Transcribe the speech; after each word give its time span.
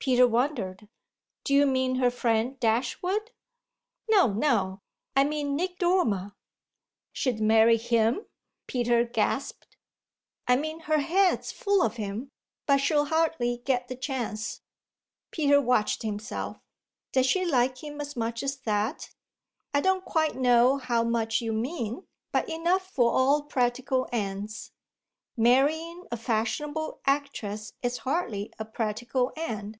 Peter 0.00 0.26
wondered. 0.26 0.88
"Do 1.44 1.52
you 1.52 1.66
mean 1.66 1.96
her 1.96 2.10
friend 2.10 2.58
Dashwood?" 2.60 3.30
"No, 4.10 4.32
no, 4.32 4.80
I 5.14 5.22
mean 5.24 5.54
Nick 5.54 5.78
Dormer." 5.78 6.34
"She'd 7.12 7.40
marry 7.42 7.76
him?" 7.76 8.24
Peter 8.66 9.04
gasped. 9.04 9.76
"I 10.46 10.56
mean 10.56 10.80
her 10.82 11.00
head's 11.00 11.52
full 11.52 11.82
of 11.82 11.96
him. 11.96 12.30
But 12.64 12.78
she'll 12.78 13.06
hardly 13.06 13.58
get 13.58 13.88
the 13.88 13.96
chance." 13.96 14.62
Peter 15.30 15.60
watched 15.60 16.02
himself. 16.02 16.58
"Does 17.12 17.26
she 17.26 17.44
like 17.44 17.84
him 17.84 18.00
as 18.00 18.16
much 18.16 18.42
as 18.42 18.56
that?" 18.60 19.10
"I 19.74 19.82
don't 19.82 20.06
quite 20.06 20.36
know 20.36 20.78
how 20.78 21.02
much 21.04 21.42
you 21.42 21.52
mean, 21.52 22.06
but 22.32 22.48
enough 22.48 22.88
for 22.94 23.12
all 23.12 23.42
practical 23.42 24.08
ends." 24.10 24.72
"Marrying 25.36 26.06
a 26.10 26.16
fashionable 26.16 27.00
actress 27.04 27.74
is 27.82 27.98
hardly 28.06 28.50
a 28.58 28.64
practical 28.64 29.32
end." 29.36 29.78